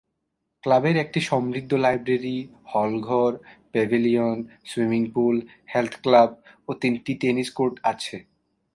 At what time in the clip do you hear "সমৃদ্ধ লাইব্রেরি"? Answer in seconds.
1.29-2.37